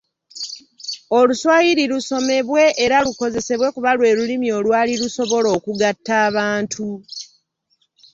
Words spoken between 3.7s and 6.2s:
kuba lwe Lulimi olwali lusobola okugatta